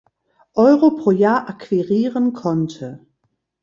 Euro 0.55 0.95
pro 0.95 1.11
Jahr 1.11 1.47
akquirieren 1.47 2.33
konnte. 2.33 3.05